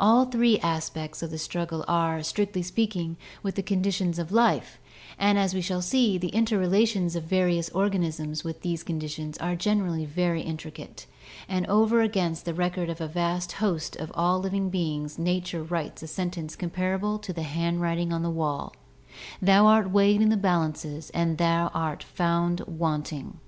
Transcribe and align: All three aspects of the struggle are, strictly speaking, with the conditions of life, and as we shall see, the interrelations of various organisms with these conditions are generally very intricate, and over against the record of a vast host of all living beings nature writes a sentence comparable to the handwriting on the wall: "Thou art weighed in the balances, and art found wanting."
All 0.00 0.24
three 0.24 0.58
aspects 0.60 1.22
of 1.22 1.30
the 1.30 1.36
struggle 1.36 1.84
are, 1.86 2.22
strictly 2.22 2.62
speaking, 2.62 3.18
with 3.42 3.54
the 3.54 3.62
conditions 3.62 4.18
of 4.18 4.32
life, 4.32 4.78
and 5.18 5.38
as 5.38 5.52
we 5.52 5.60
shall 5.60 5.82
see, 5.82 6.16
the 6.16 6.30
interrelations 6.30 7.14
of 7.14 7.24
various 7.24 7.68
organisms 7.68 8.42
with 8.42 8.62
these 8.62 8.82
conditions 8.82 9.36
are 9.36 9.54
generally 9.54 10.06
very 10.06 10.40
intricate, 10.40 11.04
and 11.50 11.66
over 11.66 12.00
against 12.00 12.46
the 12.46 12.54
record 12.54 12.88
of 12.88 12.98
a 13.02 13.08
vast 13.08 13.52
host 13.60 13.94
of 13.96 14.10
all 14.14 14.38
living 14.40 14.70
beings 14.70 15.18
nature 15.18 15.62
writes 15.62 16.02
a 16.02 16.06
sentence 16.06 16.56
comparable 16.56 17.18
to 17.18 17.34
the 17.34 17.42
handwriting 17.42 18.10
on 18.10 18.22
the 18.22 18.30
wall: 18.30 18.74
"Thou 19.42 19.66
art 19.66 19.90
weighed 19.90 20.22
in 20.22 20.30
the 20.30 20.38
balances, 20.38 21.10
and 21.10 21.38
art 21.42 22.02
found 22.02 22.60
wanting." 22.60 23.38